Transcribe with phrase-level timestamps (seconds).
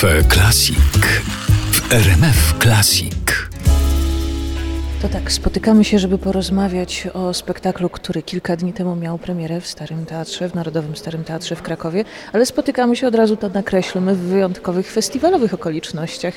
[0.00, 0.76] Cafe Classic
[1.72, 3.48] w RMF Classic.
[5.02, 9.66] To tak, spotykamy się, żeby porozmawiać o spektaklu, który kilka dni temu miał premierę w
[9.66, 14.14] Starym Teatrze, w Narodowym Starym Teatrze w Krakowie, ale spotykamy się od razu, to nakreślmy,
[14.14, 16.34] w wyjątkowych festiwalowych okolicznościach.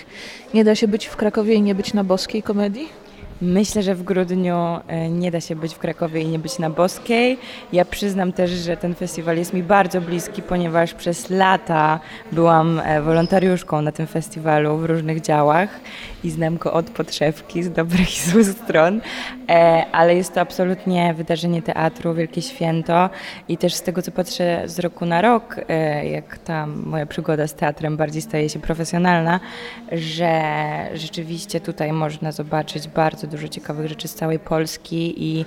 [0.53, 3.08] Nie da się być w Krakowie i nie być na boskiej komedii?
[3.41, 4.55] Myślę, że w grudniu
[4.87, 7.37] e, nie da się być w Krakowie i nie być na Boskiej.
[7.73, 11.99] Ja przyznam też, że ten festiwal jest mi bardzo bliski, ponieważ przez lata
[12.31, 15.69] byłam e, wolontariuszką na tym festiwalu w różnych działach
[16.23, 19.01] i znam go od podszewki, z dobrych i złych stron,
[19.50, 23.09] e, ale jest to absolutnie wydarzenie teatru, wielkie święto
[23.47, 25.56] i też z tego, co patrzę z roku na rok,
[26.03, 29.39] jak ta moja przygoda z teatrem bardziej staje się profesjonalna,
[29.92, 30.42] że
[30.93, 35.45] rzeczywiście tutaj można zobaczyć bardzo dużo ciekawych rzeczy z całej Polski i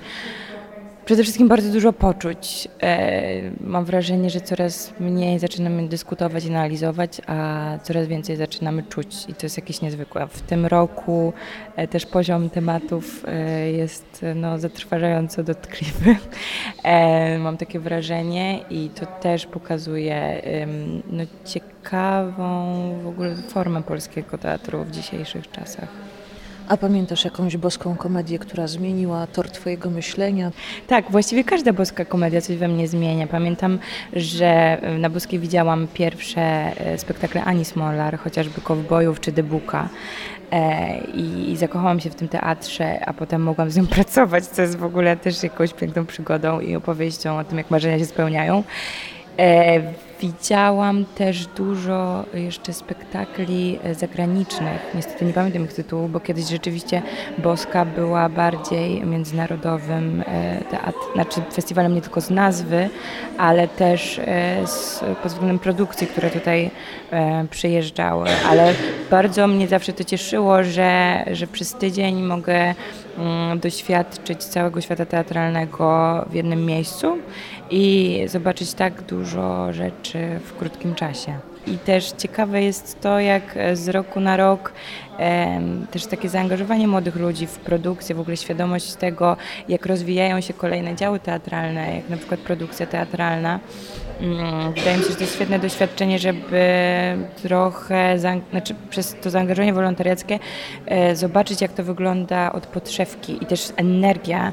[1.05, 2.67] przede wszystkim bardzo dużo poczuć.
[2.81, 9.25] E, mam wrażenie, że coraz mniej zaczynamy dyskutować i analizować, a coraz więcej zaczynamy czuć
[9.27, 10.27] i to jest jakieś niezwykłe.
[10.27, 11.33] W tym roku
[11.75, 16.15] e, też poziom tematów e, jest no, zatrważająco dotkliwy.
[17.39, 20.41] Mam takie wrażenie i to też pokazuje
[21.11, 25.89] no, ciekawą w ogóle formę polskiego teatru w dzisiejszych czasach.
[26.67, 30.51] A pamiętasz jakąś boską komedię, która zmieniła tor Twojego myślenia?
[30.87, 33.27] Tak, właściwie każda boska komedia coś we mnie zmienia.
[33.27, 33.79] Pamiętam,
[34.13, 39.89] że na boskiej widziałam pierwsze e, spektakle Ani Smolar, chociażby Kowbojów czy Debuka.
[40.51, 44.77] E, I zakochałam się w tym teatrze, a potem mogłam z nią pracować, co jest
[44.77, 48.63] w ogóle też jakąś piękną przygodą i opowieścią o tym, jak marzenia się spełniają.
[49.39, 49.81] E,
[50.21, 54.91] widziałam też dużo jeszcze spektakli e, zagranicznych.
[54.95, 57.01] Niestety nie pamiętam ich tytułu, bo kiedyś rzeczywiście
[57.37, 62.89] Boska była bardziej międzynarodowym e, teatr, znaczy festiwalem nie tylko z nazwy,
[63.37, 64.21] ale też
[64.65, 66.71] z, pod względem produkcji, które tutaj
[67.49, 68.27] przyjeżdżały.
[68.49, 68.73] Ale
[69.11, 72.73] bardzo mnie zawsze to cieszyło, że, że przez tydzień mogę
[73.17, 77.17] mm, doświadczyć całego świata teatralnego w jednym miejscu
[77.69, 79.22] i zobaczyć tak dużo
[79.71, 81.37] rzeczy w krótkim czasie.
[81.67, 84.73] I też ciekawe jest to, jak z roku na rok
[85.91, 89.37] też takie zaangażowanie młodych ludzi w produkcję, w ogóle świadomość tego,
[89.69, 93.59] jak rozwijają się kolejne działy teatralne, jak na przykład produkcja teatralna.
[94.21, 96.61] Mm, wydaje mi się, że to jest świetne doświadczenie, żeby
[97.43, 100.39] trochę, znaczy przez to zaangażowanie wolontariackie
[100.85, 104.51] e, zobaczyć, jak to wygląda od podszewki i też energia.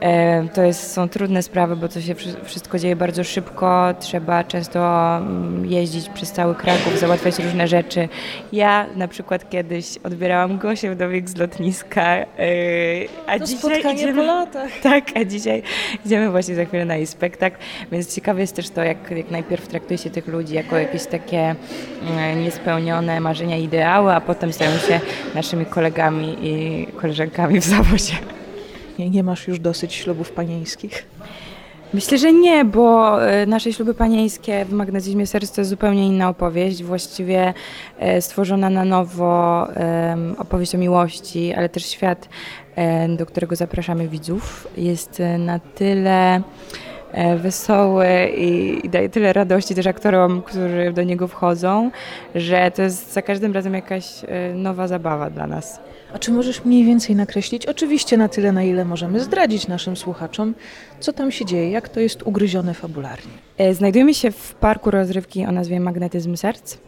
[0.00, 2.14] E, to jest, są trudne sprawy, bo to się
[2.44, 4.78] wszystko dzieje bardzo szybko, trzeba często
[5.16, 8.08] mm, jeździć przez cały Kraków, załatwiać różne rzeczy.
[8.52, 12.26] Ja na przykład kiedyś odbierałam Gosię Wdowiek z lotniska, e,
[13.26, 14.70] a to dzisiaj idziemy, po latach.
[14.82, 15.62] Tak, a dzisiaj
[16.06, 17.56] idziemy właśnie za chwilę na jej spektakl,
[17.92, 21.54] więc ciekawe jest też to, jak, jak najpierw traktuje się tych ludzi jako jakieś takie
[22.10, 25.00] mm, niespełnione marzenia, ideały, a potem stają się
[25.34, 28.14] naszymi kolegami i koleżankami w zawodzie.
[28.98, 31.06] Nie, nie masz już dosyć ślubów panieńskich?
[31.94, 36.28] Myślę, że nie, bo e, nasze śluby panieńskie w magnetyzmie serc to jest zupełnie inna
[36.28, 37.54] opowieść, właściwie
[37.98, 39.68] e, stworzona na nowo
[40.38, 42.28] opowieść o miłości, ale też świat,
[42.76, 46.42] e, do którego zapraszamy widzów, jest na tyle
[47.36, 48.06] wesoły
[48.36, 51.90] i, daje tyle radości też aktorom, którzy do niego wchodzą,
[52.34, 54.04] że to jest za każdym razem jakaś
[54.54, 55.80] nowa zabawa dla nas.
[56.14, 60.54] A czy możesz mniej więcej nakreślić, oczywiście na tyle, na ile możemy zdradzić naszym słuchaczom,
[61.00, 63.32] co tam się dzieje, jak to jest ugryzione fabularnie?
[63.58, 66.78] E, znajdujemy się w parku rozrywki o nazwie Magnetyzm Serc.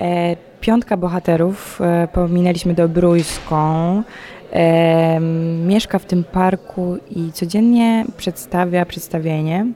[0.00, 2.74] E, piątka bohaterów, e, pominęliśmy
[4.52, 5.20] Dobrójską,
[5.66, 9.66] mieszka w tym parku i codziennie przedstawia przedstawienie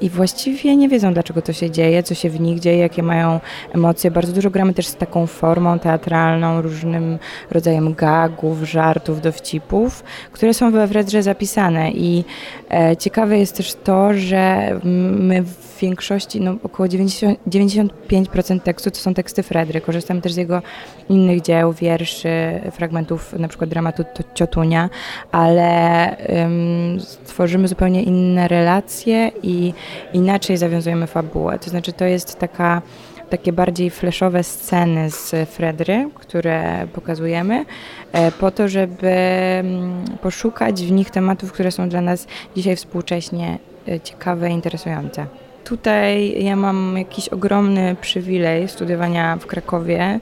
[0.00, 3.40] i właściwie nie wiedzą, dlaczego to się dzieje, co się w nich dzieje, jakie mają
[3.72, 4.10] emocje.
[4.10, 7.18] Bardzo dużo gramy też z taką formą teatralną, różnym
[7.50, 11.92] rodzajem gagów, żartów, dowcipów, które są we Wredrze zapisane.
[11.92, 12.24] I
[12.70, 14.70] e, ciekawe jest też to, że
[15.18, 19.80] my w większości, no około 90, 95% tekstu to są teksty Fredry.
[19.80, 20.62] Korzystam też z jego
[21.08, 24.04] innych dzieł, wierszy, fragmentów na przykład dramatu
[24.34, 24.90] Ciotunia,
[25.32, 29.74] ale um, tworzymy zupełnie inne relacje i
[30.12, 31.58] inaczej zawiązujemy fabułę.
[31.58, 32.82] To znaczy to jest taka
[33.30, 37.64] takie bardziej fleszowe sceny z Fredry, które pokazujemy,
[38.12, 42.26] e, po to, żeby mm, poszukać w nich tematów, które są dla nas
[42.56, 43.58] dzisiaj współcześnie
[43.88, 45.26] e, ciekawe i interesujące.
[45.68, 50.20] Tutaj ja mam jakiś ogromny przywilej studiowania w Krakowie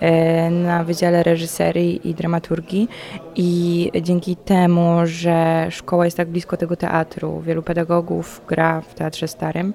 [0.00, 2.88] e, na Wydziale Reżyserii i Dramaturgii
[3.36, 9.28] i dzięki temu, że szkoła jest tak blisko tego teatru, wielu pedagogów gra w Teatrze
[9.28, 9.74] Starym,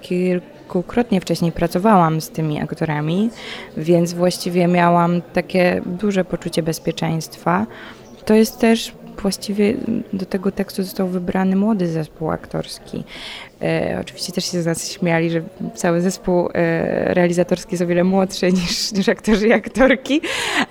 [0.00, 3.30] kilkukrotnie wcześniej pracowałam z tymi aktorami,
[3.76, 7.66] więc właściwie miałam takie duże poczucie bezpieczeństwa.
[8.24, 8.92] To jest też
[9.22, 9.74] właściwie
[10.12, 13.04] do tego tekstu został wybrany młody zespół aktorski.
[13.62, 15.42] E, oczywiście też się z nas śmiali, że
[15.74, 20.20] cały zespół e, realizatorski jest o wiele młodszy niż, niż aktorzy i aktorki,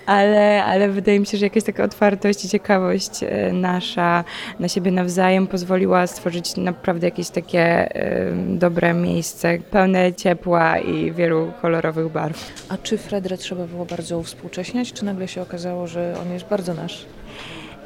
[0.06, 4.24] ale, ale wydaje mi się, że jakaś taka otwartość i ciekawość e, nasza
[4.60, 7.62] na siebie nawzajem pozwoliła stworzyć naprawdę jakieś takie
[7.96, 12.54] e, dobre miejsce, pełne ciepła i wielu kolorowych barw.
[12.70, 16.74] A czy Fredrę trzeba było bardzo uwspółcześniać, czy nagle się okazało, że on jest bardzo
[16.74, 17.06] nasz?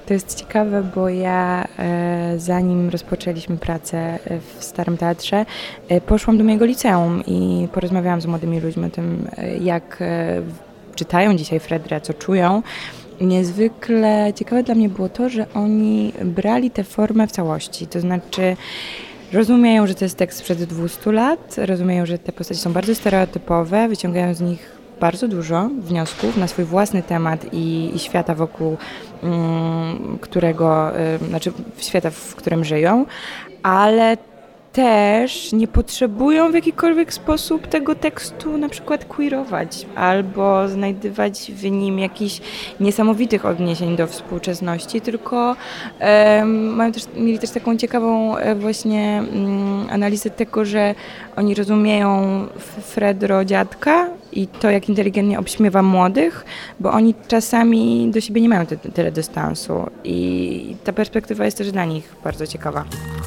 [0.07, 5.45] To jest ciekawe, bo ja e, zanim rozpoczęliśmy pracę e, w Starym Teatrze,
[5.89, 9.27] e, poszłam do mojego liceum i porozmawiałam z młodymi ludźmi o tym,
[9.61, 10.03] jak
[10.95, 12.61] czytają dzisiaj Fredrę, co czują.
[13.21, 18.55] Niezwykle ciekawe dla mnie było to, że oni brali tę formę w całości, to znaczy
[19.33, 23.87] rozumieją, że to jest tekst sprzed 200 lat, rozumieją, że te postacie są bardzo stereotypowe,
[23.87, 28.77] wyciągają z nich bardzo dużo wniosków na swój własny temat i, i świata wokół
[29.23, 33.05] mm, którego, y, znaczy świata, w którym żyją,
[33.63, 34.17] ale
[34.77, 41.99] też nie potrzebują w jakikolwiek sposób tego tekstu na przykład queerować albo znajdywać w nim
[41.99, 42.41] jakichś
[42.79, 45.55] niesamowitych odniesień do współczesności, tylko
[46.01, 50.95] um, mają też, mieli też taką ciekawą e, właśnie um, analizę tego, że
[51.35, 52.21] oni rozumieją
[52.81, 56.45] Fredro dziadka i to, jak inteligentnie obśmiewa młodych,
[56.79, 61.71] bo oni czasami do siebie nie mają ty tyle dystansu i ta perspektywa jest też
[61.71, 62.85] dla nich bardzo ciekawa.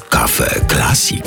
[0.09, 1.25] Kafe Klasik.